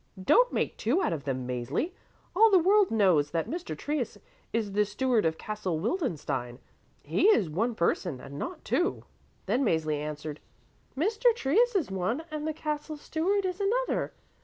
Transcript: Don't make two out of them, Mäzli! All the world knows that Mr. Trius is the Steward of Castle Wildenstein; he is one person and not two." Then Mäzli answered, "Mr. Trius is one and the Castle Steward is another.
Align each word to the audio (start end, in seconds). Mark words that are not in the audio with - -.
Don't 0.23 0.51
make 0.51 0.77
two 0.77 1.03
out 1.03 1.13
of 1.13 1.25
them, 1.25 1.47
Mäzli! 1.47 1.91
All 2.35 2.49
the 2.49 2.57
world 2.57 2.89
knows 2.89 3.29
that 3.29 3.47
Mr. 3.47 3.77
Trius 3.77 4.17
is 4.51 4.71
the 4.71 4.83
Steward 4.83 5.25
of 5.27 5.37
Castle 5.37 5.79
Wildenstein; 5.79 6.57
he 7.03 7.27
is 7.27 7.51
one 7.51 7.75
person 7.75 8.19
and 8.19 8.39
not 8.39 8.65
two." 8.65 9.03
Then 9.45 9.63
Mäzli 9.63 9.97
answered, 9.99 10.39
"Mr. 10.97 11.35
Trius 11.35 11.75
is 11.75 11.91
one 11.91 12.23
and 12.31 12.47
the 12.47 12.51
Castle 12.53 12.97
Steward 12.97 13.45
is 13.45 13.61
another. 13.61 14.11